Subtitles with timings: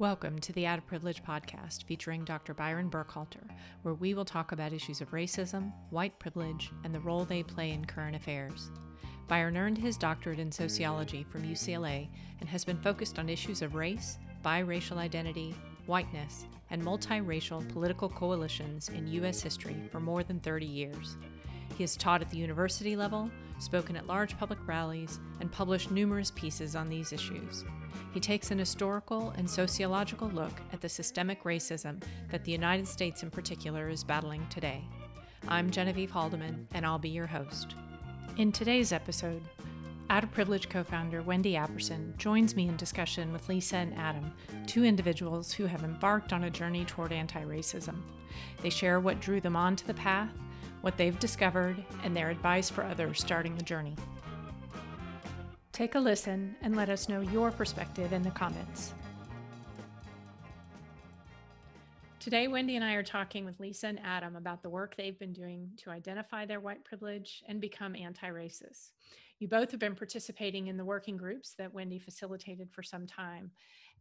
[0.00, 2.54] Welcome to the Out of Privilege podcast featuring Dr.
[2.54, 3.46] Byron Burkhalter,
[3.82, 7.72] where we will talk about issues of racism, white privilege, and the role they play
[7.72, 8.70] in current affairs.
[9.28, 12.08] Byron earned his doctorate in sociology from UCLA
[12.40, 18.88] and has been focused on issues of race, biracial identity, whiteness, and multiracial political coalitions
[18.88, 19.42] in U.S.
[19.42, 21.18] history for more than 30 years.
[21.76, 23.30] He has taught at the university level,
[23.60, 27.64] spoken at large public rallies, and published numerous pieces on these issues.
[28.12, 33.22] He takes an historical and sociological look at the systemic racism that the United States
[33.22, 34.82] in particular is battling today.
[35.48, 37.74] I'm Genevieve Haldeman, and I'll be your host.
[38.36, 39.42] In today's episode,
[40.08, 44.32] Out of Privilege co founder Wendy Apperson joins me in discussion with Lisa and Adam,
[44.66, 47.96] two individuals who have embarked on a journey toward anti racism.
[48.62, 50.30] They share what drew them onto the path,
[50.80, 53.96] what they've discovered, and their advice for others starting the journey.
[55.72, 58.92] Take a listen and let us know your perspective in the comments.
[62.20, 65.32] Today, Wendy and I are talking with Lisa and Adam about the work they've been
[65.32, 68.90] doing to identify their white privilege and become anti racist.
[69.38, 73.50] You both have been participating in the working groups that Wendy facilitated for some time.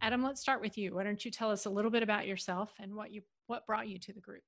[0.02, 0.96] Adam, let's start with you.
[0.96, 3.88] Why don't you tell us a little bit about yourself and what you what brought
[3.88, 4.44] you to the group?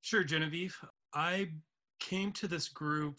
[0.00, 0.76] Sure, Genevieve.
[1.14, 1.50] I
[2.00, 3.18] came to this group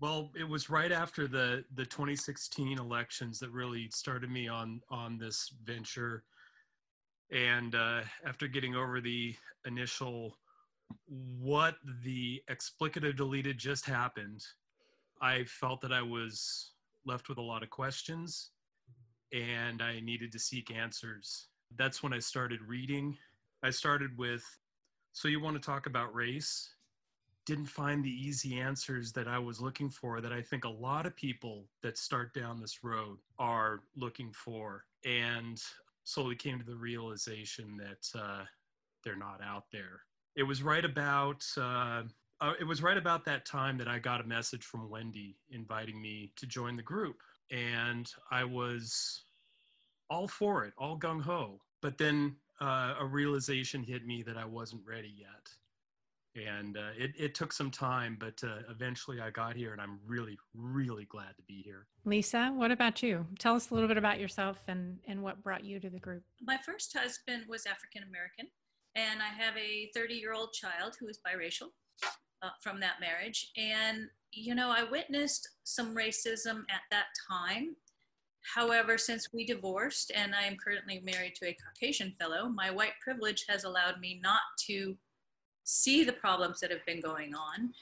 [0.00, 5.18] well, it was right after the the 2016 elections that really started me on on
[5.18, 6.24] this venture.
[7.30, 10.38] And uh, after getting over the initial
[11.38, 14.42] what the explicative deleted just happened,
[15.20, 16.72] I felt that I was
[17.06, 18.50] left with a lot of questions
[19.32, 21.48] and I needed to seek answers.
[21.76, 23.16] That's when I started reading.
[23.62, 24.44] I started with
[25.12, 26.70] So, you want to talk about race?
[27.46, 31.06] Didn't find the easy answers that I was looking for that I think a lot
[31.06, 34.84] of people that start down this road are looking for.
[35.04, 35.60] And
[36.04, 38.44] slowly came to the realization that uh,
[39.04, 40.02] they're not out there.
[40.36, 42.02] It was right about uh,
[42.40, 46.00] uh, it was right about that time that I got a message from Wendy inviting
[46.00, 47.16] me to join the group,
[47.50, 49.24] and I was
[50.08, 51.60] all for it, all gung ho.
[51.82, 55.50] But then uh, a realization hit me that I wasn't ready yet
[56.36, 59.98] and uh, it, it took some time but uh, eventually i got here and i'm
[60.06, 61.86] really really glad to be here.
[62.04, 63.26] Lisa what about you?
[63.38, 66.22] Tell us a little bit about yourself and, and what brought you to the group.
[66.42, 68.46] My first husband was african american
[68.94, 71.68] and i have a 30 year old child who is biracial
[72.42, 73.50] uh, from that marriage.
[73.56, 77.74] And you know i witnessed some racism at that time.
[78.54, 82.94] However, since we divorced and I am currently married to a Caucasian fellow, my white
[83.04, 84.96] privilege has allowed me not to
[85.70, 87.72] see the problems that have been going on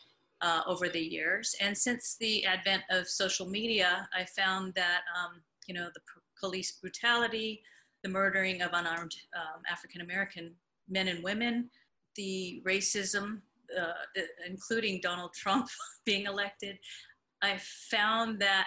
[0.42, 1.54] uh, over the years.
[1.60, 6.00] And since the advent of social media, I found that, um, you know, the
[6.38, 7.62] police brutality,
[8.02, 10.54] the murdering of unarmed um, African American
[10.88, 11.70] men and women,
[12.14, 13.40] the racism,
[13.78, 15.68] uh, including Donald Trump
[16.04, 16.78] being elected,
[17.42, 17.58] I
[17.90, 18.66] found that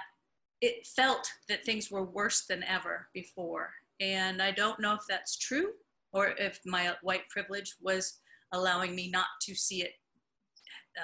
[0.61, 3.71] it felt that things were worse than ever before.
[3.99, 5.71] And I don't know if that's true
[6.11, 8.20] or if my white privilege was
[8.51, 9.93] allowing me not to see it,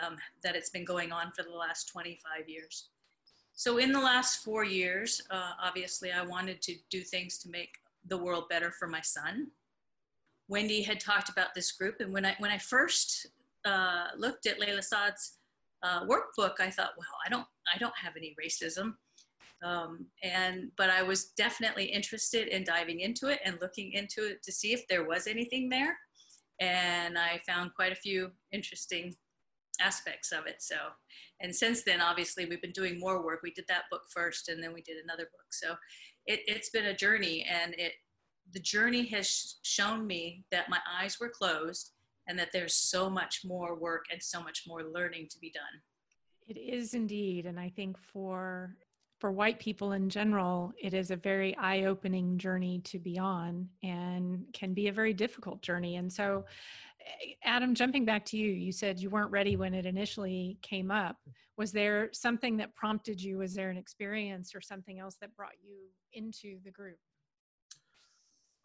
[0.04, 2.90] um, that it's been going on for the last 25 years.
[3.54, 7.72] So in the last four years, uh, obviously I wanted to do things to make
[8.08, 9.48] the world better for my son.
[10.48, 13.28] Wendy had talked about this group, and when I when I first
[13.66, 15.40] uh, looked at Layla Saad's
[15.84, 18.94] uh, workbook, I thought, well, I don't I don't have any racism,
[19.64, 24.44] um, and but I was definitely interested in diving into it and looking into it
[24.44, 25.98] to see if there was anything there
[26.60, 29.16] and I found quite a few interesting
[29.80, 30.62] aspects of it.
[30.62, 30.76] So,
[31.40, 33.42] and since then, obviously, we've been doing more work.
[33.44, 35.48] We did that book first, and then we did another book.
[35.52, 35.76] So,
[36.26, 37.94] it, it's been a journey, and it
[38.54, 41.92] the journey has shown me that my eyes were closed,
[42.28, 45.64] and that there's so much more work and so much more learning to be done.
[46.48, 48.76] It is indeed, and I think for
[49.20, 53.68] for white people in general, it is a very eye opening journey to be on
[53.84, 55.96] and can be a very difficult journey.
[55.96, 56.46] And so,
[57.02, 60.92] eh, Adam, jumping back to you, you said you weren't ready when it initially came
[60.92, 61.18] up.
[61.58, 63.40] Was there something that prompted you?
[63.40, 65.78] Was there an experience or something else that brought you
[66.14, 67.00] into the group?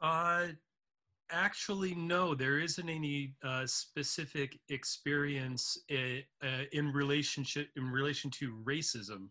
[0.03, 0.49] Uh,
[1.31, 8.55] actually, no, there isn't any uh, specific experience eh, uh, in relationship in relation to
[8.65, 9.29] racism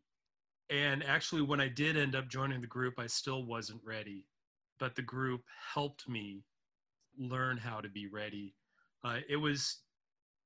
[0.71, 4.25] and actually when i did end up joining the group i still wasn't ready
[4.79, 5.41] but the group
[5.73, 6.43] helped me
[7.19, 8.55] learn how to be ready
[9.03, 9.79] uh, it was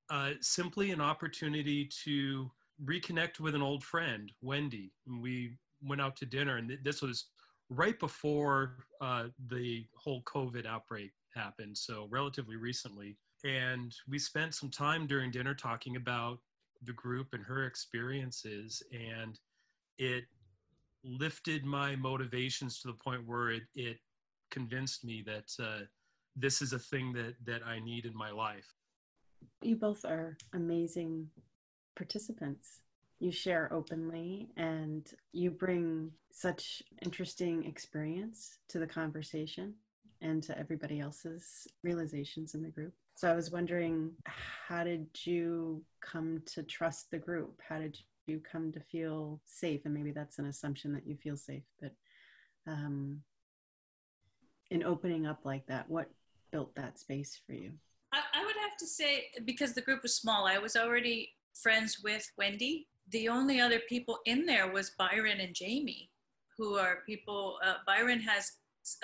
[0.10, 2.50] uh, simply an opportunity to
[2.84, 7.02] reconnect with an old friend wendy and we went out to dinner and th- this
[7.02, 7.28] was
[7.70, 13.18] right before uh, the whole COVID outbreak happened, so relatively recently.
[13.44, 16.40] And we spent some time during dinner talking about
[16.84, 19.40] the group and her experiences, and
[19.98, 20.26] it
[21.04, 23.98] lifted my motivations to the point where it, it
[24.52, 25.86] convinced me that uh,
[26.36, 28.74] this is a thing that that I need in my life.
[29.62, 31.30] You both are amazing
[31.96, 32.82] participants.
[33.20, 39.74] You share openly and you bring such interesting experience to the conversation
[40.22, 42.94] and to everybody else's realizations in the group.
[43.16, 47.62] So I was wondering, how did you come to trust the group?
[47.68, 49.82] How did you come to feel safe?
[49.86, 51.92] And maybe that's an assumption that you feel safe, but
[52.68, 53.22] um,
[54.72, 56.10] in opening up like that, what
[56.52, 57.72] built that space for you?
[58.14, 62.02] I, I would have to say, because the group was small, I was already friends
[62.04, 62.88] with Wendy.
[63.10, 66.10] The only other people in there was Byron and Jamie,
[66.58, 67.60] who are people.
[67.64, 68.54] Uh, Byron has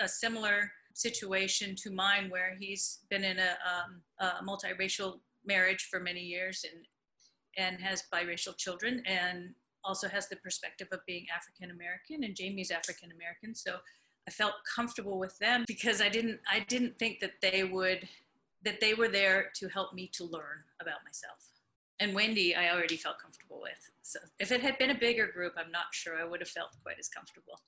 [0.00, 6.00] a similar situation to mine where he's been in a, um, a multiracial marriage for
[6.00, 6.84] many years and
[7.56, 9.50] and has biracial children and
[9.84, 13.76] also has the perspective of being African American and Jamie's African American so
[14.26, 18.08] I felt comfortable with them because I didn't I didn't think that they would
[18.64, 21.48] that they were there to help me to learn about myself.
[21.98, 23.90] And Wendy, I already felt comfortable with.
[24.02, 26.70] So if it had been a bigger group, I'm not sure I would have felt
[26.82, 27.60] quite as comfortable.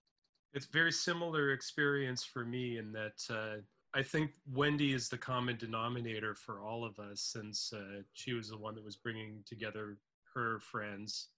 [0.53, 3.57] It's very similar experience for me in that uh,
[3.95, 8.49] I think Wendy is the common denominator for all of us since uh, she was
[8.49, 9.99] the one that was bringing together
[10.35, 11.29] her friends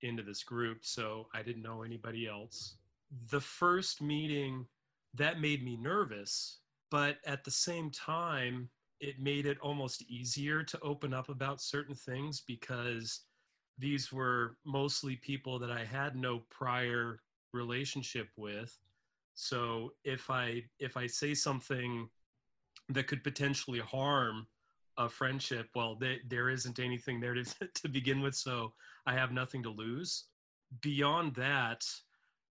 [0.00, 0.78] into this group.
[0.82, 2.76] So I didn't know anybody else
[3.30, 4.66] the first meeting
[5.14, 6.58] that made me nervous,
[6.90, 8.68] but at the same time,
[9.00, 13.20] it made it almost easier to open up about certain things because
[13.78, 17.20] these were mostly people that I had no prior
[17.52, 18.76] relationship with.
[19.34, 22.08] So if I if I say something
[22.88, 24.46] that could potentially harm
[24.96, 27.44] a friendship, well, they, there isn't anything there to,
[27.74, 28.72] to begin with, so
[29.06, 30.26] I have nothing to lose.
[30.82, 31.84] Beyond that,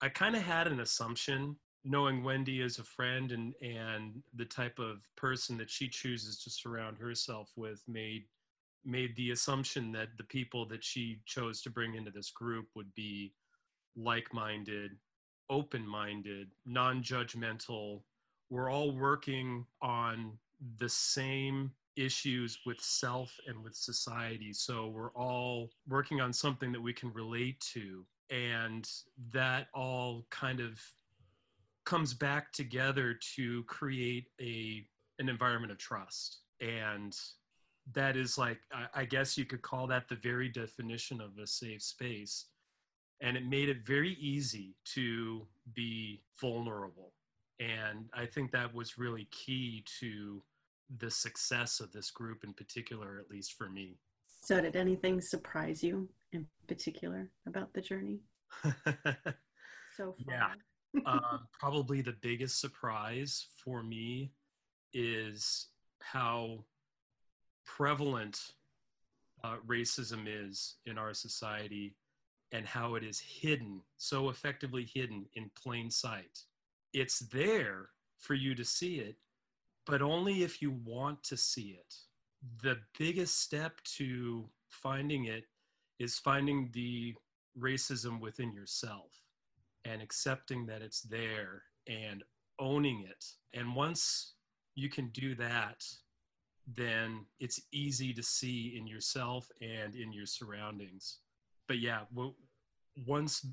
[0.01, 4.79] I kind of had an assumption knowing Wendy as a friend and and the type
[4.79, 8.23] of person that she chooses to surround herself with made
[8.85, 12.93] made the assumption that the people that she chose to bring into this group would
[12.95, 13.33] be
[13.95, 14.91] like-minded,
[15.49, 18.01] open-minded, non-judgmental.
[18.49, 20.37] We're all working on
[20.77, 24.53] the same issues with self and with society.
[24.53, 28.89] So we're all working on something that we can relate to and
[29.31, 30.79] that all kind of
[31.85, 34.85] comes back together to create a
[35.19, 37.15] an environment of trust and
[37.91, 41.45] that is like I, I guess you could call that the very definition of a
[41.45, 42.45] safe space
[43.23, 47.13] and it made it very easy to be vulnerable
[47.59, 50.43] and i think that was really key to
[50.99, 53.97] the success of this group in particular at least for me
[54.43, 58.19] so did anything surprise you in particular about the journey?
[59.95, 60.15] so far.
[60.27, 60.49] Yeah.
[61.05, 64.33] um, probably the biggest surprise for me
[64.93, 65.67] is
[65.99, 66.65] how
[67.65, 68.37] prevalent
[69.45, 71.95] uh, racism is in our society
[72.53, 76.39] and how it is hidden, so effectively hidden in plain sight.
[76.93, 77.89] It's there
[78.19, 79.17] for you to see it,
[79.85, 81.95] but only if you want to see it.
[82.61, 85.45] The biggest step to finding it
[85.99, 87.15] is finding the
[87.59, 89.11] racism within yourself
[89.85, 92.23] and accepting that it's there and
[92.59, 93.25] owning it.
[93.53, 94.33] And once
[94.75, 95.83] you can do that,
[96.67, 101.19] then it's easy to see in yourself and in your surroundings.
[101.67, 102.35] But yeah, well,
[103.05, 103.45] once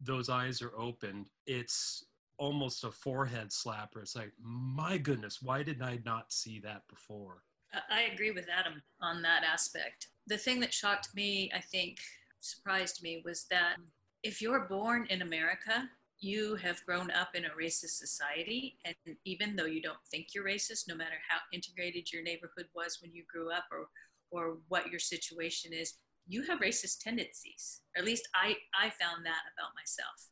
[0.00, 2.04] those eyes are opened, it's
[2.38, 4.00] almost a forehead slapper.
[4.02, 7.42] It's like, my goodness, why did I not see that before?
[7.90, 10.08] I agree with Adam on that aspect.
[10.26, 11.98] The thing that shocked me, I think,
[12.40, 13.76] surprised me was that
[14.22, 15.88] if you're born in America,
[16.20, 18.78] you have grown up in a racist society.
[18.84, 22.98] And even though you don't think you're racist, no matter how integrated your neighborhood was
[23.02, 23.88] when you grew up or,
[24.30, 25.94] or what your situation is,
[26.28, 27.80] you have racist tendencies.
[27.96, 30.28] Or at least I, I found that about myself.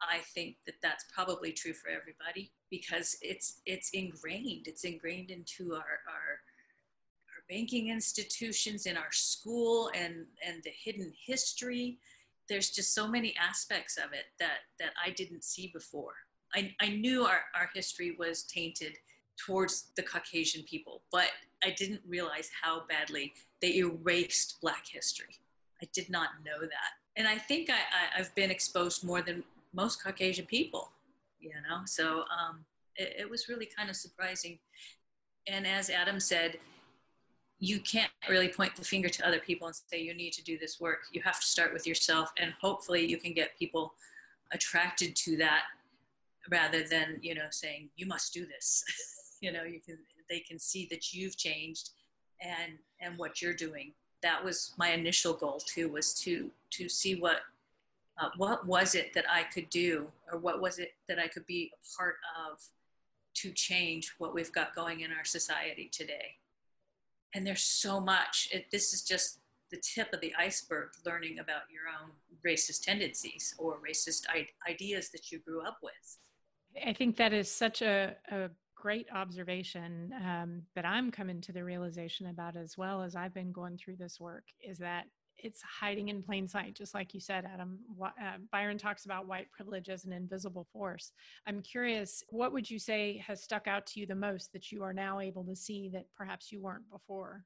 [0.00, 4.66] I think that that's probably true for everybody because it's it's ingrained.
[4.66, 6.40] It's ingrained into our, our
[7.50, 11.98] banking institutions, in our school, and, and the hidden history.
[12.48, 16.14] There's just so many aspects of it that, that I didn't see before.
[16.54, 18.96] I, I knew our, our history was tainted
[19.46, 21.28] towards the Caucasian people, but
[21.64, 25.38] I didn't realize how badly they erased Black history.
[25.82, 26.92] I did not know that.
[27.16, 30.92] And I think I, have been exposed more than most Caucasian people
[31.40, 31.80] you know?
[31.86, 32.64] So um,
[32.96, 34.58] it, it was really kind of surprising.
[35.46, 36.58] And as Adam said,
[37.58, 40.58] you can't really point the finger to other people and say you need to do
[40.58, 41.00] this work.
[41.12, 43.92] You have to start with yourself, and hopefully, you can get people
[44.52, 45.64] attracted to that
[46.50, 48.82] rather than you know saying you must do this.
[49.40, 51.90] you know, you can they can see that you've changed
[52.40, 53.92] and and what you're doing.
[54.22, 57.40] That was my initial goal too, was to to see what
[58.20, 61.46] uh, what was it that I could do, or what was it that I could
[61.46, 62.16] be a part
[62.50, 62.60] of
[63.34, 66.36] to change what we've got going in our society today.
[67.34, 68.48] And there's so much.
[68.52, 69.38] It, this is just
[69.70, 72.10] the tip of the iceberg learning about your own
[72.44, 76.18] racist tendencies or racist I- ideas that you grew up with.
[76.84, 78.50] I think that is such a, a
[78.80, 83.52] great observation um, that i'm coming to the realization about as well as i've been
[83.52, 85.04] going through this work is that
[85.42, 87.78] it's hiding in plain sight, just like you said, Adam.
[88.02, 88.10] Uh,
[88.52, 91.12] Byron talks about white privilege as an invisible force.
[91.46, 94.82] I'm curious, what would you say has stuck out to you the most that you
[94.82, 97.44] are now able to see that perhaps you weren't before?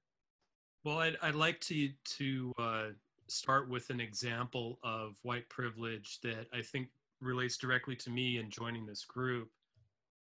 [0.85, 2.85] Well, I'd, I'd like to to uh,
[3.29, 6.89] start with an example of white privilege that I think
[7.21, 9.51] relates directly to me in joining this group.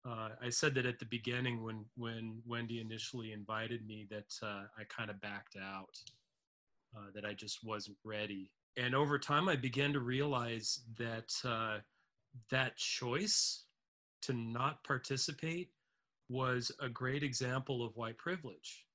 [0.03, 4.63] Uh, I said that at the beginning when when Wendy initially invited me that uh,
[4.77, 5.95] I kind of backed out
[6.97, 8.51] uh, that I just wasn't ready.
[8.77, 11.79] And over time, I began to realize that uh,
[12.49, 13.65] that choice
[14.23, 15.69] to not participate
[16.29, 18.85] was a great example of white privilege.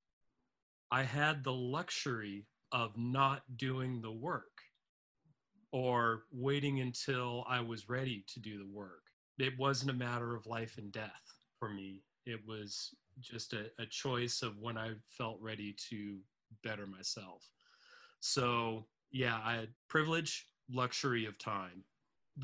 [0.90, 4.44] I had the luxury of not doing the work
[5.72, 9.05] or waiting until I was ready to do the work.
[9.38, 11.22] It wasn't a matter of life and death
[11.58, 12.02] for me.
[12.24, 16.18] It was just a, a choice of when I felt ready to
[16.62, 17.48] better myself.
[18.20, 21.84] So, yeah, I had privilege, luxury of time.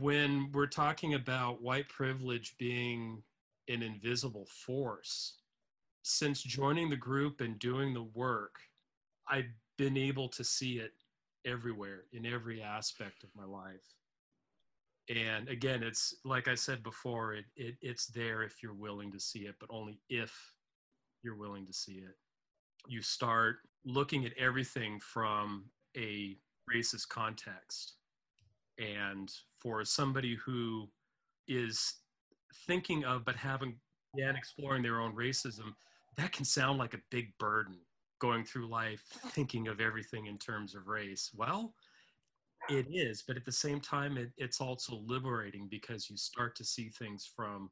[0.00, 3.22] When we're talking about white privilege being
[3.68, 5.38] an invisible force,
[6.02, 8.56] since joining the group and doing the work,
[9.28, 10.92] I've been able to see it
[11.44, 13.96] everywhere in every aspect of my life.
[15.09, 19.21] And again, it's like I said before, it, it it's there if you're willing to
[19.21, 20.32] see it, but only if
[21.23, 22.16] you're willing to see it.
[22.87, 25.64] You start looking at everything from
[25.97, 26.37] a
[26.73, 27.94] racist context.
[28.78, 30.88] And for somebody who
[31.49, 31.94] is
[32.66, 33.75] thinking of but haven't
[34.14, 35.75] yet exploring their own racism,
[36.16, 37.78] that can sound like a big burden
[38.18, 41.30] going through life thinking of everything in terms of race.
[41.35, 41.75] Well,
[42.69, 46.64] it is, but at the same time, it, it's also liberating because you start to
[46.64, 47.71] see things from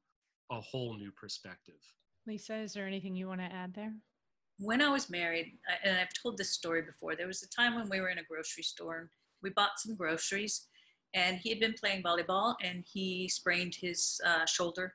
[0.51, 1.81] a whole new perspective.
[2.27, 3.93] Lisa, is there anything you want to add there?
[4.61, 7.89] when I was married, and I've told this story before, there was a time when
[7.89, 9.09] we were in a grocery store and
[9.43, 10.67] we bought some groceries,
[11.15, 14.95] and he had been playing volleyball and he sprained his uh, shoulder,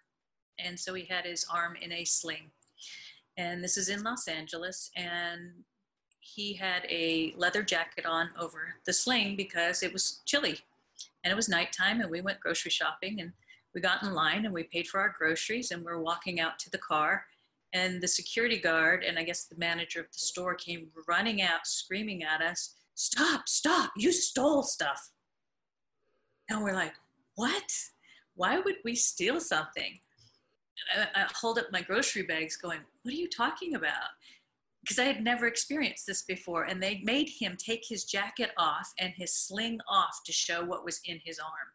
[0.60, 2.52] and so he had his arm in a sling.
[3.38, 5.52] And this is in Los Angeles, and
[6.26, 10.60] he had a leather jacket on over the sling because it was chilly,
[11.24, 13.32] and it was nighttime, and we went grocery shopping, and
[13.74, 16.70] we got in line and we paid for our groceries, and we're walking out to
[16.72, 17.26] the car
[17.76, 21.68] and the security guard and I guess the manager of the store came running out,
[21.68, 25.12] screaming at us, Stop, stop, you stole stuff.
[26.50, 26.94] And we're like,
[27.36, 27.70] What?
[28.36, 30.00] Why would we steal something?
[30.96, 34.12] I, I hold up my grocery bags going, What are you talking about?
[34.86, 36.64] Because I had never experienced this before.
[36.66, 40.86] And they made him take his jacket off and his sling off to show what
[40.86, 41.70] was in his arm,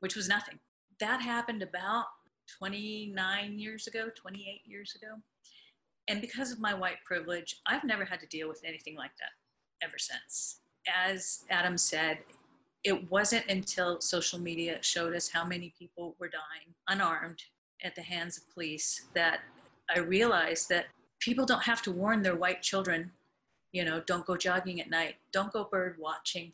[0.00, 0.58] which was nothing.
[1.00, 2.04] That happened about
[2.58, 5.14] 29 years ago, 28 years ago.
[6.08, 9.86] And because of my white privilege, I've never had to deal with anything like that
[9.86, 10.60] ever since.
[10.86, 12.18] As Adam said,
[12.84, 17.42] it wasn't until social media showed us how many people were dying unarmed
[17.82, 19.40] at the hands of police that
[19.94, 20.86] I realized that
[21.20, 23.10] people don't have to warn their white children,
[23.72, 26.52] you know, don't go jogging at night, don't go bird watching,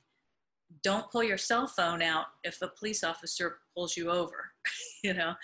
[0.82, 4.50] don't pull your cell phone out if a police officer pulls you over,
[5.04, 5.34] you know,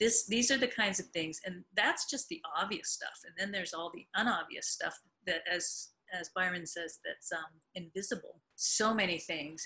[0.00, 3.52] this these are the kinds of things and that's just the obvious stuff and then
[3.52, 8.40] there's all the unobvious stuff that as as byron says that's um, invisible.
[8.56, 9.64] So many things.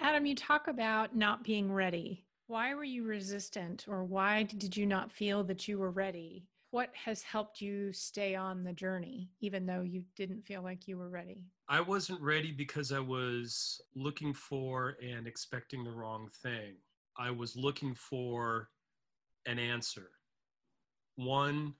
[0.00, 2.24] Adam you talk about not being ready.
[2.46, 6.90] Why were you resistant or why did you not feel that you were ready what
[6.94, 11.08] has helped you stay on the journey even though you didn't feel like you were
[11.08, 16.74] ready i wasn't ready because i was looking for and expecting the wrong thing
[17.16, 18.68] i was looking for
[19.46, 20.10] an answer,
[21.16, 21.74] one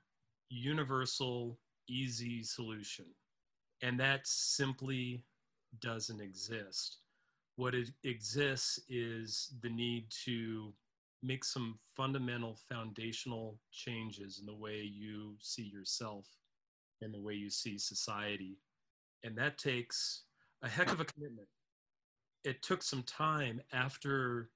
[0.51, 1.59] universal,
[1.89, 3.07] easy solution.
[3.83, 5.25] And that simply
[5.81, 6.99] doesn't exist.
[7.57, 10.73] What it exists is the need to
[11.25, 16.26] make some fundamental foundational changes in the way you see yourself
[17.00, 18.59] and the way you see society.
[19.23, 20.25] And that takes
[20.62, 21.49] a heck of a commitment.
[22.45, 24.50] It took some time after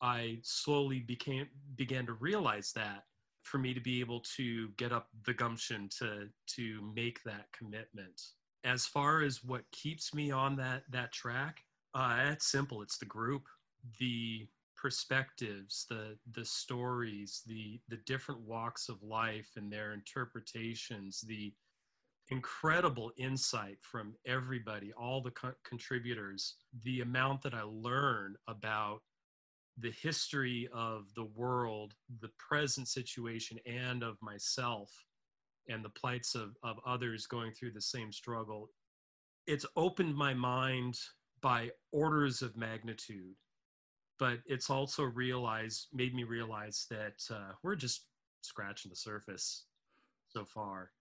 [0.00, 3.04] I slowly became began to realize that
[3.42, 8.20] for me to be able to get up the gumption to to make that commitment.
[8.64, 11.62] As far as what keeps me on that that track,
[11.94, 12.82] uh, it's simple.
[12.82, 13.44] It's the group,
[14.00, 14.48] the
[14.82, 21.54] perspectives, the the stories, the the different walks of life and their interpretations, the
[22.30, 29.02] incredible insight from everybody, all the co- contributors, the amount that I learn about
[29.78, 34.90] the history of the world, the present situation, and of myself,
[35.68, 38.68] and the plights of, of others going through the same struggle.
[39.46, 40.98] It's opened my mind
[41.40, 43.34] by orders of magnitude,
[44.22, 48.06] but it's also realized, made me realize that uh, we're just
[48.42, 49.64] scratching the surface
[50.28, 50.92] so far.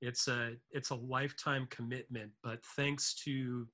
[0.00, 3.68] It's a it's a lifetime commitment, but thanks to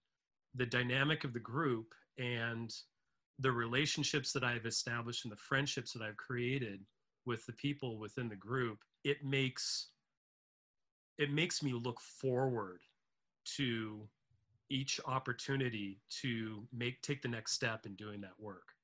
[0.56, 2.74] the dynamic of the group and
[3.38, 6.80] the relationships that I've established and the friendships that I've created
[7.26, 9.90] with the people within the group, it makes
[11.16, 12.80] it makes me look forward
[13.56, 14.08] to
[14.68, 18.75] each opportunity to make take the next step in doing that work.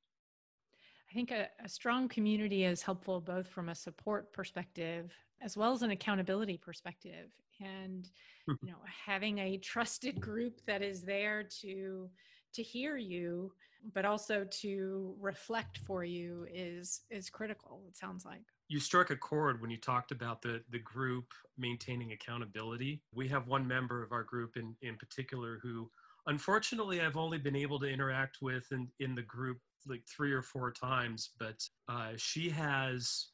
[1.12, 5.72] I think a, a, strong community is helpful both from a support perspective as well
[5.72, 7.30] as an accountability perspective.
[7.60, 8.08] And
[8.46, 8.54] hmm.
[8.62, 12.08] you know, having a trusted group that is there to
[12.54, 13.52] to hear you
[13.94, 18.44] but also to reflect for you is is critical it sounds like.
[18.68, 21.26] You struck a chord when you talked about the the group
[21.58, 23.02] maintaining accountability.
[23.14, 25.90] We have one member of our group in in particular who
[26.28, 30.42] unfortunately i've only been able to interact with in in the group like three or
[30.42, 33.28] four times but uh, she has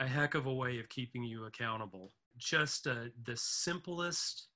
[0.00, 4.48] a heck of a way of keeping you accountable just uh, the simplest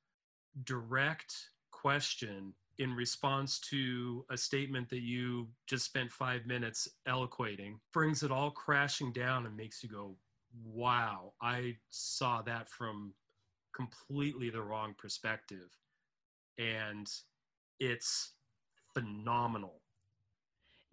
[0.64, 1.34] direct
[1.70, 8.30] question in response to a statement that you just spent five minutes eloquating brings it
[8.30, 10.16] all crashing down and makes you go,
[10.64, 13.14] wow, I saw that from
[13.74, 15.76] completely the wrong perspective.
[16.58, 17.08] And
[17.78, 18.32] it's
[18.92, 19.80] phenomenal.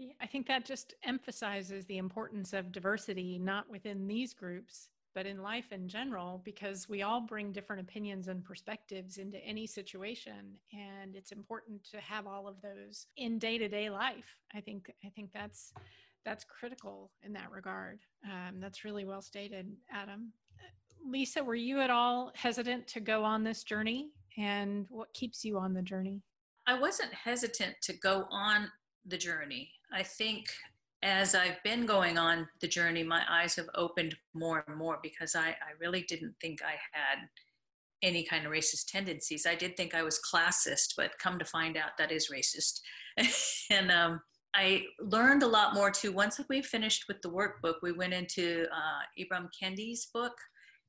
[0.01, 5.27] Yeah, I think that just emphasizes the importance of diversity, not within these groups, but
[5.27, 10.57] in life in general, because we all bring different opinions and perspectives into any situation.
[10.73, 14.39] And it's important to have all of those in day to day life.
[14.55, 15.71] I think, I think that's,
[16.25, 17.99] that's critical in that regard.
[18.25, 20.33] Um, that's really well stated, Adam.
[21.07, 24.09] Lisa, were you at all hesitant to go on this journey?
[24.35, 26.23] And what keeps you on the journey?
[26.65, 28.67] I wasn't hesitant to go on
[29.05, 29.69] the journey.
[29.91, 30.45] I think
[31.03, 35.35] as I've been going on the journey, my eyes have opened more and more because
[35.35, 37.27] I, I really didn't think I had
[38.03, 39.45] any kind of racist tendencies.
[39.45, 42.81] I did think I was classist, but come to find out that is racist.
[43.71, 44.21] and um,
[44.55, 46.11] I learned a lot more too.
[46.11, 50.33] Once we finished with the workbook, we went into uh, Ibram Kendi's book.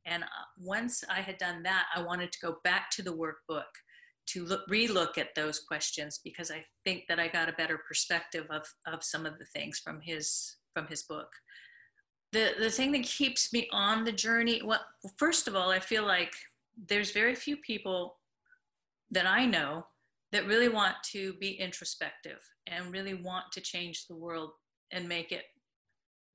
[0.04, 0.26] And uh,
[0.58, 3.70] once I had done that, I wanted to go back to the workbook
[4.26, 8.46] to look, relook at those questions because I think that I got a better perspective
[8.50, 11.28] of, of some of the things from his from his book.
[12.32, 14.84] The the thing that keeps me on the journey, well,
[15.16, 16.32] first of all, I feel like
[16.88, 18.16] there's very few people
[19.10, 19.86] that I know
[20.30, 24.52] that really want to be introspective and really want to change the world
[24.90, 25.44] and make it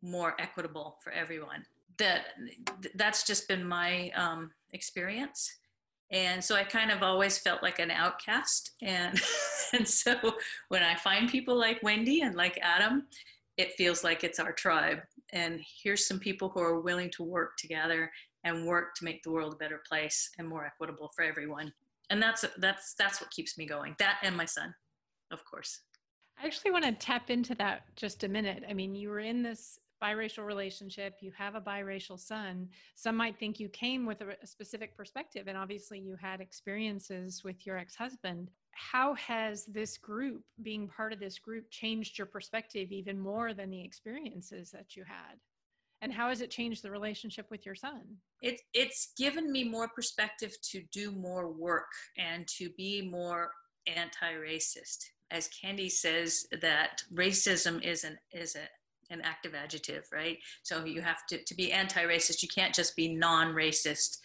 [0.04, 1.64] more equitable for everyone.
[1.98, 2.26] That
[2.94, 5.52] that's just been my um, experience
[6.12, 9.20] and so i kind of always felt like an outcast and
[9.74, 10.16] and so
[10.70, 13.04] when i find people like wendy and like adam
[13.58, 15.00] it feels like it's our tribe.
[15.34, 18.12] And here's some people who are willing to work together
[18.44, 21.74] and work to make the world a better place and more equitable for everyone.
[22.10, 24.74] And that's that's that's what keeps me going that and my son
[25.32, 25.82] of course.
[26.42, 28.64] I actually want to tap into that just a minute.
[28.70, 33.38] I mean, you were in this biracial relationship, you have a biracial son, some might
[33.40, 37.78] think you came with a, a specific perspective, and obviously you had experiences with your
[37.78, 38.50] ex husband.
[38.72, 43.70] How has this group, being part of this group, changed your perspective even more than
[43.70, 45.38] the experiences that you had?
[46.02, 48.02] And how has it changed the relationship with your son?
[48.44, 53.52] It, it's given me more perspective to do more work and to be more
[53.88, 58.68] anti-racist as Kendi says that racism is an is a
[59.10, 60.38] an active adjective, right?
[60.64, 64.18] So you have to, to be anti-racist, you can't just be non-racist.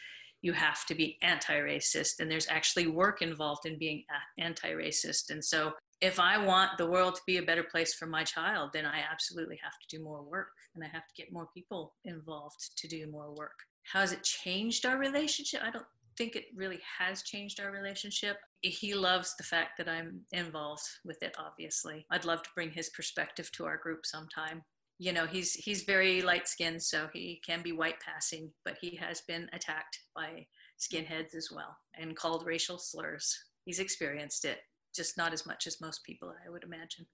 [0.43, 2.19] You have to be anti-racist.
[2.19, 4.05] And there's actually work involved in being
[4.39, 5.31] anti-racist.
[5.31, 8.71] And so if I want the world to be a better place for my child,
[8.73, 11.95] then I absolutely have to do more work and I have to get more people
[12.05, 13.55] involved to do more work.
[13.85, 15.61] How has it changed our relationship?
[15.63, 15.87] I don't
[16.19, 18.37] think it really has changed our relationship.
[18.63, 22.05] He loves the fact that I'm involved with it, obviously.
[22.11, 24.63] I'd love to bring his perspective to our group sometime.
[25.03, 28.95] You know, he's he's very light skinned, so he can be white passing, but he
[28.99, 30.47] has been attacked by
[30.79, 33.37] skinheads as well and called racial slurs.
[33.65, 34.59] He's experienced it,
[34.95, 37.05] just not as much as most people, I would imagine.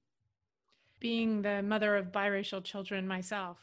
[1.01, 3.57] Being the mother of biracial children myself,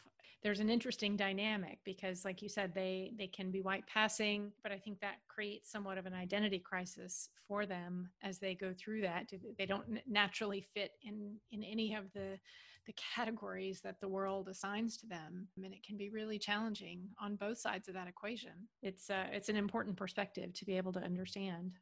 [0.46, 4.72] there's an interesting dynamic because like you said they they can be white passing but
[4.72, 9.02] i think that creates somewhat of an identity crisis for them as they go through
[9.02, 9.32] that.
[9.58, 12.40] They don't naturally fit in in any of the
[12.86, 17.36] the categories that the world assigns to them and it can be really challenging on
[17.36, 18.52] both sides of that equation.
[18.84, 21.74] It's uh, it's an important perspective to be able to understand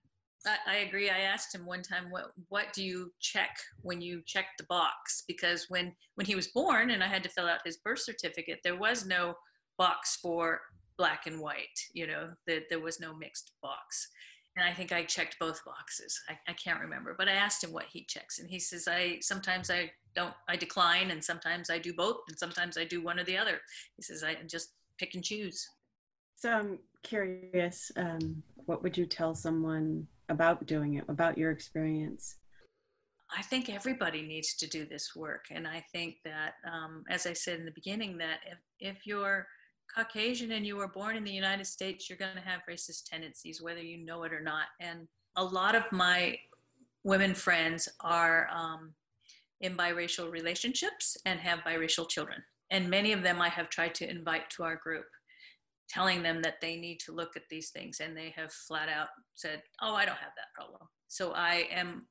[0.45, 1.09] I, agree.
[1.09, 5.23] I asked him one time, "What what do you check when you check the box?"
[5.27, 8.59] Because when when he was born, and I had to fill out his birth certificate,
[8.63, 9.35] there was no
[9.77, 10.61] box for
[10.97, 11.79] black and white.
[11.93, 14.09] You know, that there was no mixed box.
[14.55, 16.19] And I think I checked both boxes.
[16.29, 19.19] I, I can't remember, but I asked him what he checks, and he says, "I
[19.21, 23.19] sometimes I don't, I decline, and sometimes I do both, and sometimes I do one
[23.19, 23.61] or the other."
[23.95, 25.67] He says, "I just pick and choose."
[26.35, 32.37] So I'm curious, um, what would you tell someone about doing it, about your experience?
[33.35, 35.45] I think everybody needs to do this work.
[35.51, 39.47] And I think that, um, as I said in the beginning, that if, if you're
[39.93, 43.61] Caucasian and you were born in the United States, you're going to have racist tendencies,
[43.61, 44.67] whether you know it or not.
[44.79, 46.37] And a lot of my
[47.03, 48.93] women friends are um,
[49.61, 52.41] in biracial relationships and have biracial children.
[52.69, 55.05] And many of them I have tried to invite to our group
[55.93, 59.09] telling them that they need to look at these things and they have flat out
[59.35, 60.81] said oh i don't have that problem.
[61.07, 62.07] So i am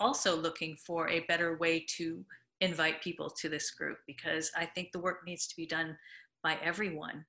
[0.00, 2.24] also looking for a better way to
[2.60, 5.96] invite people to this group because i think the work needs to be done
[6.42, 7.24] by everyone.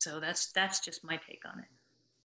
[0.00, 1.66] So that's that's just my take on it.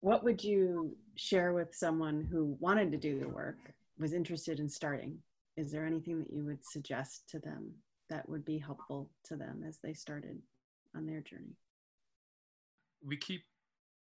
[0.00, 3.58] What would you share with someone who wanted to do the work
[3.98, 5.16] was interested in starting?
[5.56, 7.70] Is there anything that you would suggest to them
[8.11, 10.38] that would be helpful to them as they started
[10.96, 11.56] on their journey
[13.07, 13.43] we keep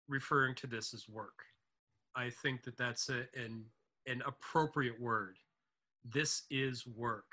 [0.08, 1.44] referring to this as work.
[2.16, 3.64] I think that that's a, an
[4.06, 5.36] an appropriate word.
[6.04, 7.26] This is work,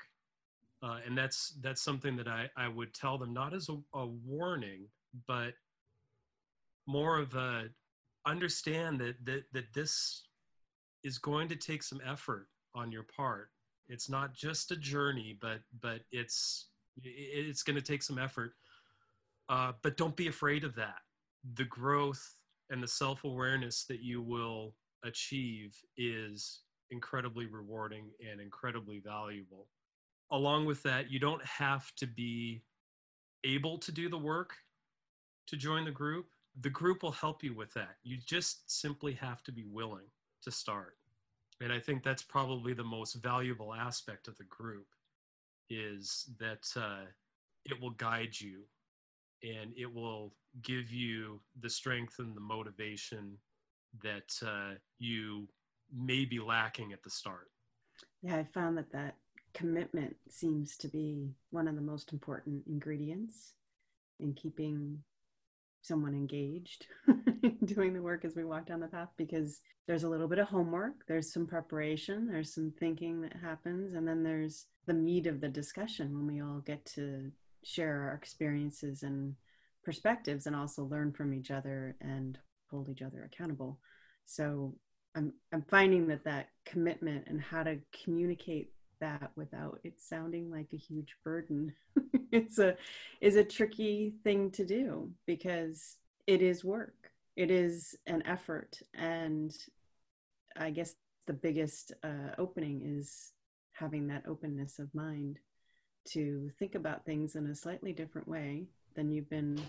[0.82, 4.06] uh, and that's that's something that I I would tell them not as a, a
[4.06, 4.86] warning,
[5.26, 5.54] but
[6.86, 7.68] more of a
[8.26, 10.24] understand that that that this
[11.02, 13.50] is going to take some effort on your part.
[13.88, 16.68] It's not just a journey, but but it's
[17.02, 18.52] it's going to take some effort.
[19.48, 20.96] Uh, but don't be afraid of that
[21.54, 22.36] the growth
[22.70, 29.68] and the self awareness that you will achieve is incredibly rewarding and incredibly valuable.
[30.32, 32.62] Along with that, you don't have to be
[33.44, 34.54] able to do the work
[35.46, 36.26] to join the group.
[36.60, 37.96] The group will help you with that.
[38.02, 40.06] You just simply have to be willing
[40.42, 40.96] to start.
[41.60, 44.86] And I think that's probably the most valuable aspect of the group
[45.70, 47.04] is that uh,
[47.64, 48.62] it will guide you
[49.42, 53.36] and it will give you the strength and the motivation
[54.02, 55.48] that uh, you
[55.94, 57.48] may be lacking at the start.
[58.22, 59.16] Yeah, I found that that
[59.54, 63.54] commitment seems to be one of the most important ingredients
[64.20, 64.98] in keeping
[65.82, 66.86] someone engaged
[67.64, 70.48] doing the work as we walk down the path because there's a little bit of
[70.48, 75.40] homework, there's some preparation, there's some thinking that happens, and then there's the meat of
[75.40, 77.30] the discussion when we all get to
[77.66, 79.34] share our experiences and
[79.84, 82.38] perspectives and also learn from each other and
[82.70, 83.78] hold each other accountable.
[84.24, 84.74] So
[85.14, 90.68] i'm i'm finding that that commitment and how to communicate that without it sounding like
[90.74, 91.72] a huge burden
[92.32, 92.76] it's a
[93.20, 97.10] is a tricky thing to do because it is work.
[97.36, 98.78] It is an effort.
[98.94, 99.56] And
[100.58, 100.94] i guess
[101.26, 103.32] the biggest uh, opening is
[103.72, 105.38] having that openness of mind
[106.06, 109.60] to think about things in a slightly different way than you've been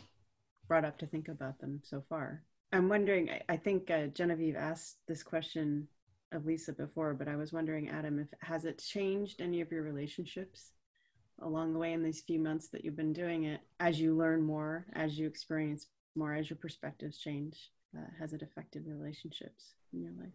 [0.67, 2.43] brought up to think about them so far.
[2.73, 5.87] I'm wondering, I, I think uh, Genevieve asked this question
[6.33, 9.83] of Lisa before, but I was wondering, Adam, if has it changed any of your
[9.83, 10.71] relationships
[11.41, 14.41] along the way in these few months that you've been doing it as you learn
[14.41, 17.71] more, as you experience more, as your perspectives change?
[17.97, 20.33] Uh, has it affected relationships in your life?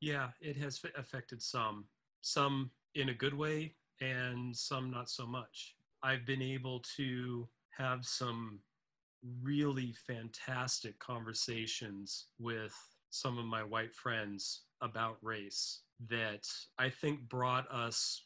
[0.00, 1.86] Yeah, it has affected some,
[2.20, 5.74] some in a good way, and some not so much.
[6.02, 8.60] I've been able to have some
[9.42, 12.74] really fantastic conversations with
[13.10, 16.46] some of my white friends about race that
[16.78, 18.22] I think brought us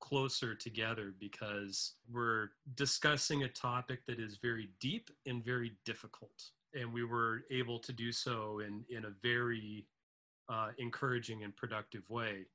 [0.00, 6.50] closer together because we're discussing a topic that is very deep and very difficult.
[6.74, 9.86] And we were able to do so in, in a very
[10.48, 12.46] uh, encouraging and productive way.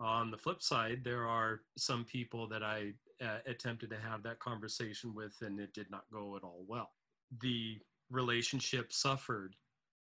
[0.00, 4.40] On the flip side, there are some people that I uh, attempted to have that
[4.40, 6.90] conversation with, and it did not go at all well.
[7.40, 7.78] The
[8.10, 9.54] relationship suffered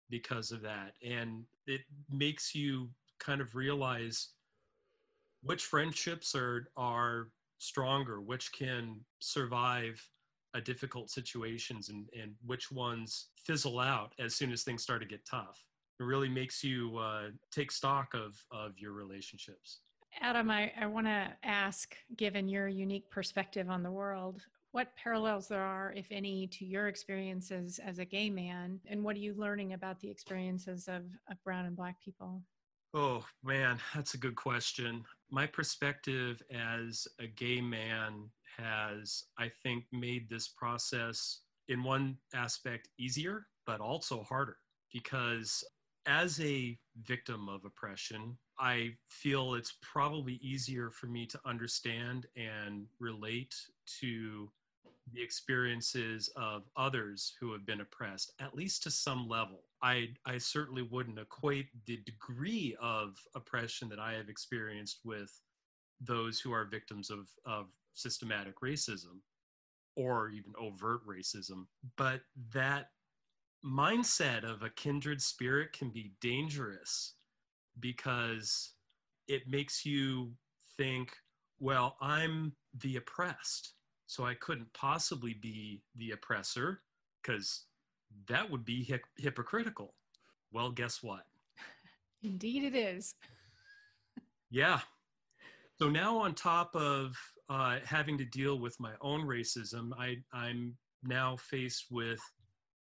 [0.10, 0.94] because of that.
[1.04, 4.30] And it makes you kind of realize
[5.42, 10.06] which friendships are are stronger, which can survive
[10.54, 15.08] a difficult situations and, and which ones fizzle out as soon as things start to
[15.08, 15.64] get tough.
[16.00, 19.82] It really makes you uh, take stock of, of your relationships.
[20.22, 25.48] Adam, I, I want to ask, given your unique perspective on the world, what parallels
[25.48, 29.36] there are, if any, to your experiences as a gay man, and what are you
[29.36, 32.42] learning about the experiences of, of brown and black people?
[32.96, 35.04] Oh, man, that's a good question.
[35.32, 42.90] My perspective as a gay man has, I think, made this process in one aspect
[43.00, 44.58] easier, but also harder
[44.92, 45.64] because
[46.06, 52.86] as a victim of oppression, I feel it's probably easier for me to understand and
[53.00, 53.56] relate
[54.00, 54.50] to
[55.12, 59.64] the experiences of others who have been oppressed, at least to some level.
[59.82, 65.42] I, I certainly wouldn't equate the degree of oppression that I have experienced with
[66.00, 69.20] those who are victims of, of systematic racism
[69.96, 71.66] or even overt racism.
[71.98, 72.22] But
[72.54, 72.90] that
[73.66, 77.16] mindset of a kindred spirit can be dangerous
[77.80, 78.74] because
[79.28, 80.34] it makes you
[80.78, 81.16] think,
[81.60, 83.74] well, I'm the oppressed
[84.14, 86.82] so I couldn't possibly be the oppressor
[87.22, 87.66] because
[88.28, 89.96] that would be hi- hypocritical.
[90.52, 91.24] Well, guess what?
[92.22, 93.16] Indeed, it is.
[94.52, 94.82] yeah.
[95.82, 97.16] So now, on top of
[97.50, 102.20] uh, having to deal with my own racism, I, I'm now faced with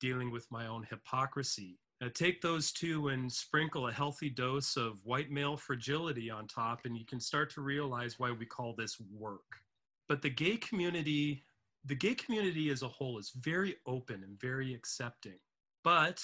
[0.00, 1.78] dealing with my own hypocrisy.
[2.00, 6.80] Now, take those two and sprinkle a healthy dose of white male fragility on top,
[6.84, 9.60] and you can start to realize why we call this work.
[10.08, 11.44] But the gay community
[11.88, 15.38] the gay community as a whole is very open and very accepting
[15.86, 16.20] but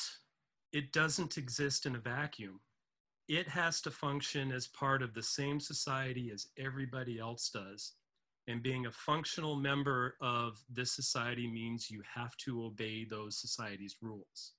[0.73, 2.59] it doesn't exist in a vacuum.
[3.29, 7.93] It has to function as part of the same society as everybody else does
[8.49, 13.97] and being a functional member of this society means you have to obey those society's
[14.01, 14.53] rules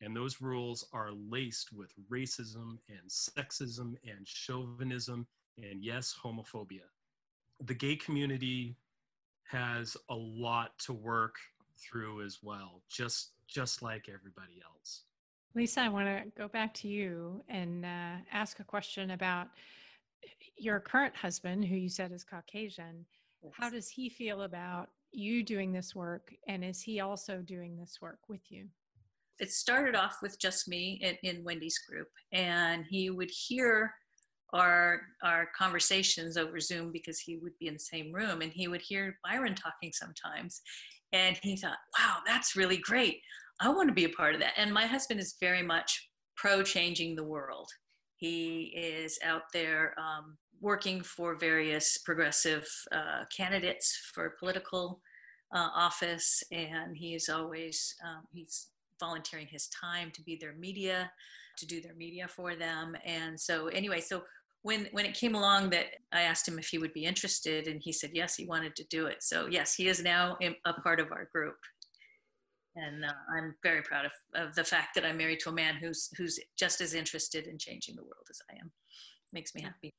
[0.00, 5.26] and those rules are laced with racism and sexism and chauvinism
[5.58, 6.88] and yes homophobia
[7.60, 8.76] the gay community
[9.44, 11.36] has a lot to work
[11.78, 15.02] through as well, just just like everybody else.
[15.54, 19.48] Lisa, I want to go back to you and uh, ask a question about
[20.56, 23.04] your current husband, who you said is Caucasian.
[23.42, 23.52] Yes.
[23.56, 27.98] How does he feel about you doing this work, and is he also doing this
[28.00, 28.66] work with you?
[29.38, 33.92] It started off with just me in, in Wendy's group, and he would hear
[34.54, 38.68] our our conversations over Zoom because he would be in the same room and he
[38.68, 40.60] would hear Byron talking sometimes,
[41.12, 43.20] and he thought, "Wow, that's really great.
[43.60, 46.62] I want to be a part of that." And my husband is very much pro
[46.62, 47.68] changing the world.
[48.22, 55.00] He is out there um, working for various progressive uh, candidates for political
[55.52, 58.68] uh, office, and he's always um, he's
[59.00, 61.10] volunteering his time to be their media
[61.58, 64.22] to do their media for them and so anyway so
[64.62, 67.80] when when it came along that I asked him if he would be interested, and
[67.82, 69.22] he said yes, he wanted to do it.
[69.22, 71.56] So yes, he is now a part of our group,
[72.76, 75.74] and uh, I'm very proud of, of the fact that I'm married to a man
[75.76, 78.70] who's who's just as interested in changing the world as I am.
[79.32, 79.90] Makes me happy.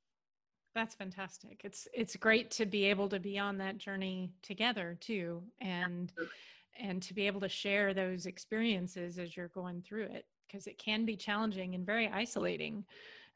[0.76, 1.62] That's fantastic.
[1.64, 6.36] It's it's great to be able to be on that journey together too, and Absolutely.
[6.80, 10.78] and to be able to share those experiences as you're going through it, because it
[10.78, 12.86] can be challenging and very isolating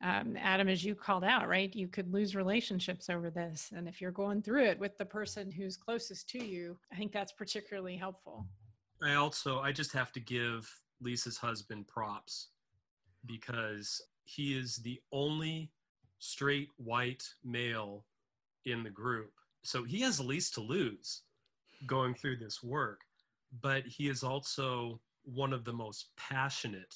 [0.02, 1.76] um, Adam, as you called out, right?
[1.76, 3.72] You could lose relationships over this.
[3.76, 7.12] And if you're going through it with the person who's closest to you, I think
[7.12, 8.46] that's particularly helpful.
[9.02, 10.70] I also, I just have to give
[11.02, 12.50] Lisa's husband props
[13.26, 15.72] because he is the only
[16.20, 18.06] straight white male
[18.66, 19.32] in the group.
[19.64, 21.22] So he has the least to lose
[21.86, 23.02] going through this work,
[23.62, 26.96] but he is also one of the most passionate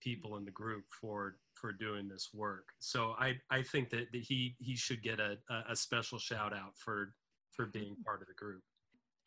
[0.00, 2.68] people in the group for for doing this work.
[2.78, 5.36] So I, I think that, that he, he should get a,
[5.68, 7.12] a special shout out for,
[7.50, 8.62] for being part of the group.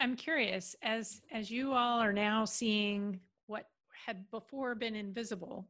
[0.04, 3.68] I'm curious, as, as you all are now seeing what
[4.06, 5.66] had before been invisible,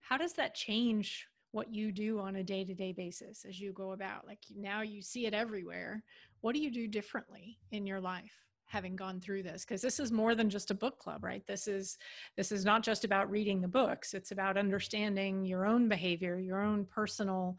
[0.00, 3.72] how does that change what you do on a day to day basis as you
[3.72, 4.26] go about?
[4.26, 6.02] Like now you see it everywhere.
[6.40, 8.34] What do you do differently in your life?
[8.70, 11.66] having gone through this because this is more than just a book club right this
[11.66, 11.98] is
[12.36, 16.62] this is not just about reading the books it's about understanding your own behavior your
[16.62, 17.58] own personal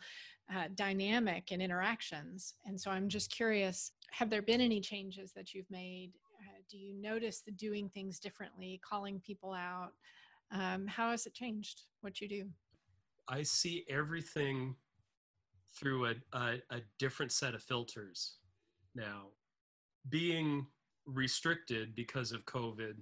[0.56, 2.56] uh, dynamic and interactions.
[2.66, 6.12] And so i'm just curious have there been any changes that you've made?
[6.42, 9.92] Uh, do you notice the doing things differently calling people out?
[10.52, 12.50] Um, how has it changed what you do?
[13.28, 14.76] I see everything
[15.74, 18.36] through a, a, a different set of filters
[18.94, 19.28] now.
[20.10, 20.68] Being
[21.06, 22.96] restricted because of COVID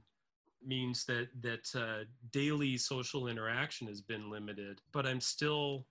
[0.64, 4.82] means that that uh, daily social interaction has been limited.
[4.92, 5.88] But I'm still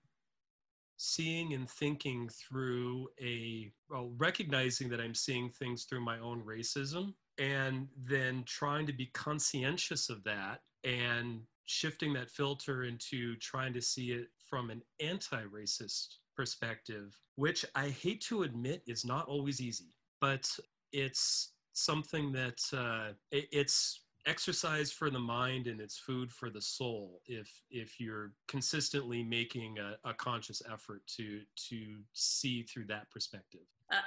[1.01, 7.13] seeing and thinking through a well, recognizing that I'm seeing things through my own racism,
[7.37, 13.81] and then trying to be conscientious of that and shifting that filter into trying to
[13.81, 19.95] see it from an anti-racist perspective, which I hate to admit is not always easy,
[20.19, 20.49] but
[20.91, 27.21] it's something that uh, it's exercise for the mind and it's food for the soul
[27.25, 33.61] if if you're consistently making a, a conscious effort to to see through that perspective.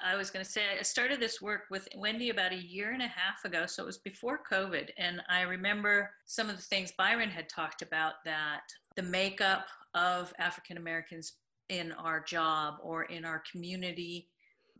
[0.05, 3.03] I was going to say i started this work with wendy about a year and
[3.03, 6.93] a half ago so it was before covid and i remember some of the things
[6.97, 8.61] byron had talked about that
[8.95, 11.33] the makeup of african americans
[11.69, 14.29] in our job or in our community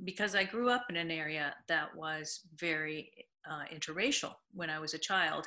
[0.05, 3.11] because I grew up in an area that was very
[3.51, 5.47] uh, interracial when I was a child.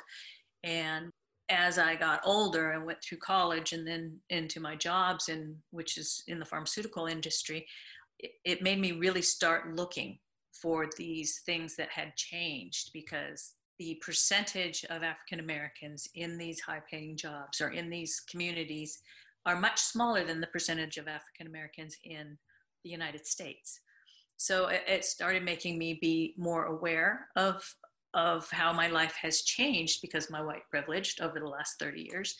[0.64, 1.10] And
[1.48, 5.96] as I got older and went through college and then into my jobs in which
[5.96, 7.66] is in the pharmaceutical industry,
[8.18, 10.18] it, it made me really start looking
[10.60, 16.80] for these things that had changed because the percentage of African Americans in these high
[16.90, 18.98] paying jobs or in these communities
[19.44, 22.38] are much smaller than the percentage of African Americans in
[22.82, 23.80] the United States
[24.36, 27.62] so it, it started making me be more aware of
[28.14, 32.36] of how my life has changed because my white privilege over the last 30 years.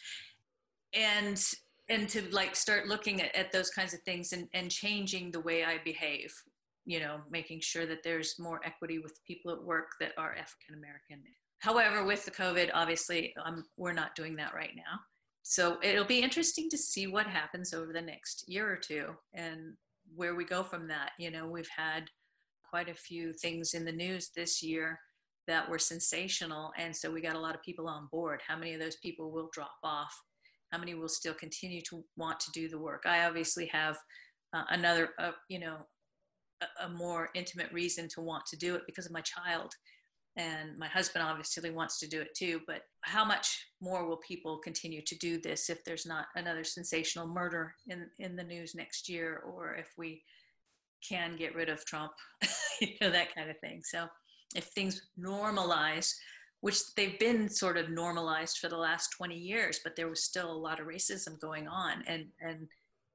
[0.94, 1.42] And
[1.88, 5.38] and to like start looking at, at those kinds of things and, and changing the
[5.38, 6.35] way i behave
[6.85, 10.74] you know making sure that there's more equity with people at work that are african
[10.74, 11.22] american
[11.61, 14.98] however with the covid obviously um, we're not doing that right now.
[15.48, 19.74] So it'll be interesting to see what happens over the next year or two and
[20.16, 21.12] where we go from that.
[21.20, 22.11] You know, we've had
[22.68, 24.98] quite a few things in the news this year
[25.46, 26.72] that were sensational.
[26.76, 28.40] And so we got a lot of people on board.
[28.46, 30.14] How many of those people will drop off?
[30.72, 33.04] How many will still continue to want to do the work?
[33.06, 33.96] I obviously have
[34.52, 35.78] uh, another, uh, you know,
[36.61, 39.72] a, a, more intimate reason to want to do it because of my child.
[40.37, 42.61] And my husband obviously wants to do it too.
[42.66, 47.26] But how much more will people continue to do this if there's not another sensational
[47.26, 50.22] murder in, in the news next year or if we
[51.06, 52.12] can get rid of Trump,
[52.80, 53.82] you know, that kind of thing.
[53.85, 54.06] So
[54.56, 56.12] if things normalize,
[56.60, 60.50] which they've been sort of normalized for the last 20 years, but there was still
[60.50, 62.66] a lot of racism going on and, and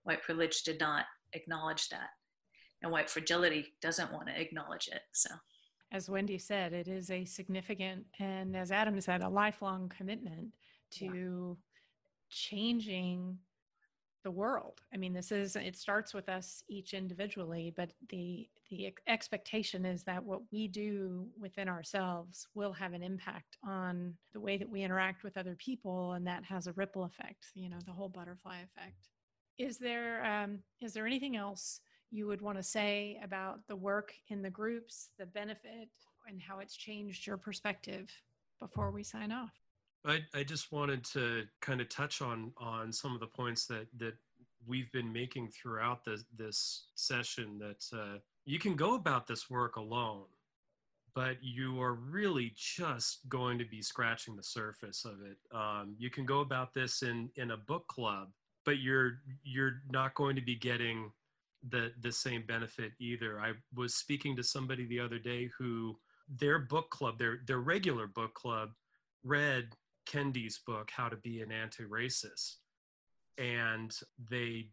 [0.03, 2.09] white privilege did not acknowledge that.
[2.81, 5.01] And white fragility doesn't want to acknowledge it.
[5.13, 5.29] So
[5.91, 10.47] as Wendy said, it is a significant and, as Adam said, a lifelong commitment
[10.91, 11.53] to yeah.
[12.29, 13.37] changing
[14.23, 14.81] the world.
[14.93, 20.03] I mean, this is it starts with us each individually, but the the expectation is
[20.03, 24.83] that what we do within ourselves will have an impact on the way that we
[24.83, 27.47] interact with other people, and that has a ripple effect.
[27.53, 29.09] You know, the whole butterfly effect.
[29.57, 31.81] Is there um, is there anything else
[32.11, 35.89] you would want to say about the work in the groups, the benefit,
[36.27, 38.09] and how it's changed your perspective
[38.59, 39.60] before we sign off?
[40.05, 43.87] I, I just wanted to kind of touch on on some of the points that
[43.97, 44.13] that
[44.67, 49.75] we've been making throughout this this session that uh, you can go about this work
[49.75, 50.25] alone
[51.13, 56.09] but you are really just going to be scratching the surface of it um, you
[56.09, 58.29] can go about this in in a book club
[58.65, 61.11] but you're you're not going to be getting
[61.69, 63.39] the the same benefit either.
[63.39, 65.97] I was speaking to somebody the other day who
[66.39, 68.69] their book club, their their regular book club,
[69.23, 69.75] read
[70.05, 72.55] Kendi's book How to Be an Anti-Racist,
[73.37, 73.95] and
[74.29, 74.69] they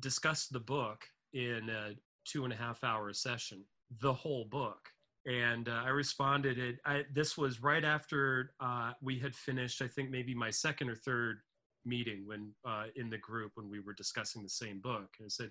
[0.00, 1.94] discussed the book in a
[2.24, 3.64] two and a half hour session,
[4.00, 4.88] the whole book.
[5.26, 6.58] And uh, I responded.
[6.58, 9.82] It I, this was right after uh, we had finished.
[9.82, 11.40] I think maybe my second or third
[11.84, 15.08] meeting when uh, in the group when we were discussing the same book.
[15.18, 15.50] And I said,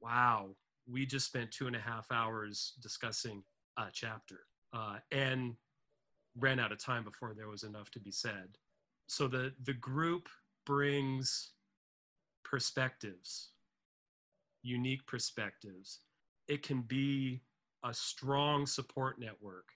[0.00, 0.50] wow,
[0.86, 3.42] we just spent two and a half hours discussing
[3.78, 4.40] a chapter
[4.72, 5.54] uh, and
[6.38, 8.56] ran out of time before there was enough to be said.
[9.06, 10.28] So the, the group
[10.64, 11.50] brings
[12.44, 13.50] perspectives,
[14.62, 16.00] unique perspectives.
[16.48, 17.42] It can be
[17.84, 19.68] a strong support network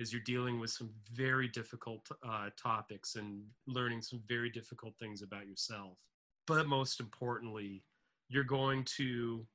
[0.00, 5.22] as you're dealing with some very difficult uh, topics and learning some very difficult things
[5.22, 5.98] about yourself.
[6.46, 7.84] But most importantly,
[8.28, 9.46] you're going to,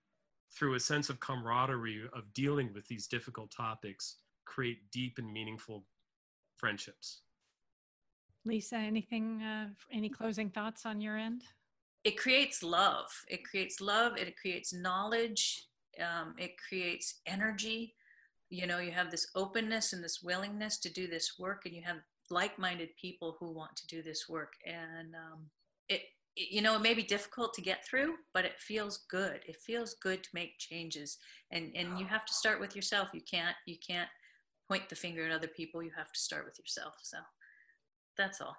[0.54, 5.84] through a sense of camaraderie of dealing with these difficult topics, create deep and meaningful
[6.58, 7.22] friendships.
[8.46, 11.44] Lisa, anything, uh, any closing thoughts on your end?
[12.04, 13.08] It creates love.
[13.28, 14.18] It creates love.
[14.18, 15.68] It creates knowledge.
[16.00, 17.96] Um, it creates energy.
[18.50, 21.82] You know, you have this openness and this willingness to do this work, and you
[21.84, 21.98] have
[22.30, 24.54] like-minded people who want to do this work.
[24.66, 25.50] And um,
[25.90, 26.02] it,
[26.38, 29.42] it, you know, it may be difficult to get through, but it feels good.
[29.46, 31.18] It feels good to make changes,
[31.52, 33.10] and and you have to start with yourself.
[33.14, 34.10] You can't you can't
[34.68, 35.82] point the finger at other people.
[35.82, 36.96] You have to start with yourself.
[37.02, 37.18] So
[38.18, 38.58] that's all.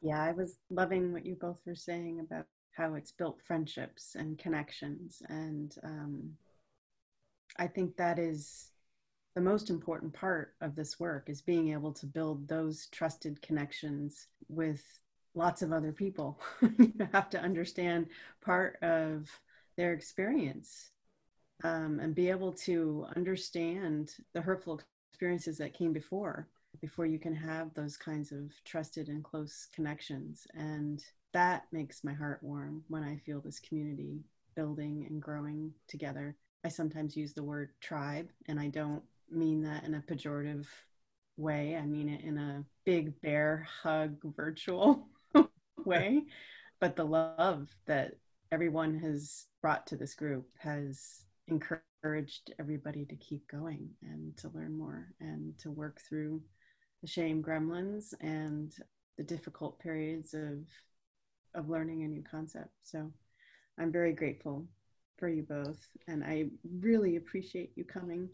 [0.00, 4.38] Yeah, I was loving what you both were saying about how it's built friendships and
[4.38, 5.22] connections.
[5.28, 6.30] And um,
[7.56, 8.70] I think that is
[9.34, 14.26] the most important part of this work is being able to build those trusted connections
[14.48, 14.82] with
[15.34, 16.40] lots of other people.
[16.78, 18.08] you have to understand
[18.44, 19.28] part of
[19.76, 20.90] their experience
[21.64, 24.80] um, and be able to understand the hurtful
[25.22, 26.48] experiences that came before
[26.80, 30.48] before you can have those kinds of trusted and close connections.
[30.52, 31.00] And
[31.32, 34.24] that makes my heart warm when I feel this community
[34.56, 36.34] building and growing together.
[36.64, 40.66] I sometimes use the word tribe, and I don't mean that in a pejorative
[41.36, 41.76] way.
[41.76, 45.06] I mean it in a big bear hug virtual
[45.84, 46.24] way.
[46.80, 48.14] But the love that
[48.50, 54.76] everyone has brought to this group has encouraged everybody to keep going and to learn
[54.76, 56.42] more and to work through
[57.00, 58.74] the shame gremlins and
[59.16, 60.58] the difficult periods of
[61.54, 62.70] of learning a new concept.
[62.82, 63.12] So
[63.78, 64.66] I'm very grateful
[65.18, 66.46] for you both, and I
[66.80, 68.28] really appreciate you coming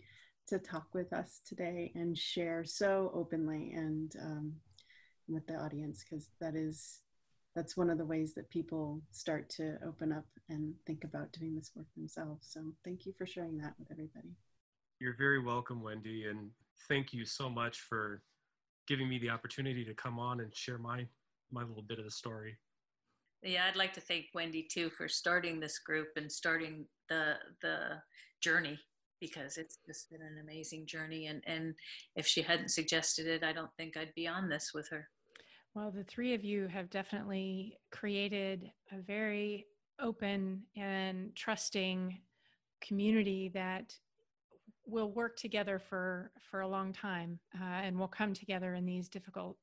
[0.46, 4.52] to talk with us today and share so openly and um,
[5.28, 7.00] with the audience because that is
[7.58, 11.56] that's one of the ways that people start to open up and think about doing
[11.56, 12.46] this work themselves.
[12.48, 14.28] So thank you for sharing that with everybody.
[15.00, 16.50] You're very welcome, Wendy, and
[16.88, 18.22] thank you so much for
[18.86, 21.04] giving me the opportunity to come on and share my
[21.50, 22.56] my little bit of the story.
[23.42, 28.00] Yeah, I'd like to thank Wendy too for starting this group and starting the the
[28.40, 28.78] journey
[29.20, 31.74] because it's just been an amazing journey and and
[32.14, 35.08] if she hadn't suggested it, I don't think I'd be on this with her.
[35.78, 39.64] Well, the three of you have definitely created a very
[40.00, 42.18] open and trusting
[42.80, 43.94] community that
[44.84, 49.08] will work together for for a long time uh, and will come together in these
[49.08, 49.56] difficult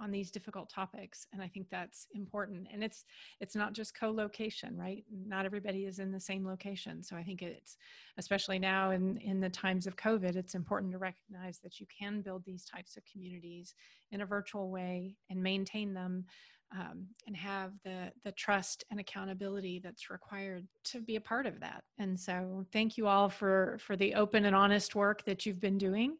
[0.00, 3.04] on these difficult topics and i think that's important and it's
[3.40, 7.42] it's not just co-location right not everybody is in the same location so i think
[7.42, 7.76] it's
[8.18, 12.20] especially now in in the times of covid it's important to recognize that you can
[12.20, 13.74] build these types of communities
[14.10, 16.24] in a virtual way and maintain them
[16.72, 21.58] um, and have the the trust and accountability that's required to be a part of
[21.60, 21.82] that.
[21.98, 25.78] And so, thank you all for for the open and honest work that you've been
[25.78, 26.16] doing.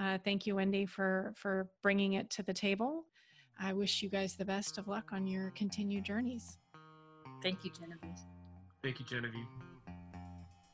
[0.00, 3.04] Uh, thank you, Wendy, for for bringing it to the table.
[3.60, 6.58] I wish you guys the best of luck on your continued journeys.
[7.42, 8.18] Thank you, Genevieve.
[8.82, 9.46] Thank you, Genevieve.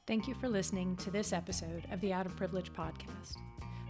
[0.06, 3.36] Thank you for listening to this episode of the Out of Privilege podcast.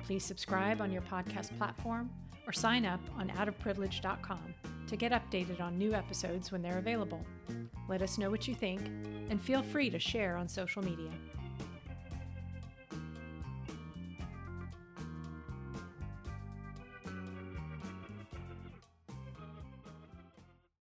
[0.05, 2.11] Please subscribe on your podcast platform
[2.47, 4.55] or sign up on outofprivilege.com
[4.89, 7.25] to get updated on new episodes when they're available.
[7.89, 8.81] Let us know what you think
[9.31, 11.11] and feel free to share on social media.